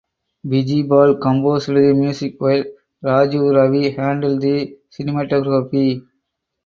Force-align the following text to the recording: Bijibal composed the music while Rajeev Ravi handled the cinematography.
Bijibal 0.43 1.19
composed 1.21 1.67
the 1.67 1.93
music 1.93 2.41
while 2.41 2.63
Rajeev 3.03 3.53
Ravi 3.55 3.91
handled 3.91 4.41
the 4.41 4.75
cinematography. 4.89 6.01